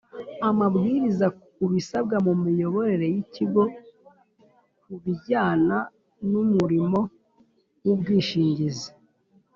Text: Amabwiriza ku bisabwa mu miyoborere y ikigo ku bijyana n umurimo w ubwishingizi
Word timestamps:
Amabwiriza 0.49 1.27
ku 1.53 1.63
bisabwa 1.73 2.15
mu 2.25 2.33
miyoborere 2.43 3.05
y 3.13 3.17
ikigo 3.23 3.63
ku 4.83 4.93
bijyana 5.03 5.77
n 6.29 6.31
umurimo 6.43 6.99
w 7.85 7.87
ubwishingizi 7.93 8.89